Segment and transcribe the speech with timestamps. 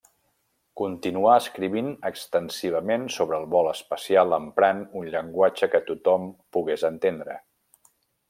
[0.79, 6.25] Continuà escrivint extensivament sobre el vol espacial emprant un llenguatge que tothom
[6.57, 7.37] pogués entendre.